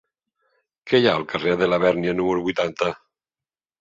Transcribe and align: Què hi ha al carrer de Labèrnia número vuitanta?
Què 0.91 1.01
hi 1.01 1.05
ha 1.09 1.13
al 1.19 1.27
carrer 1.33 1.53
de 1.61 1.67
Labèrnia 1.73 2.17
número 2.23 2.47
vuitanta? 2.49 2.91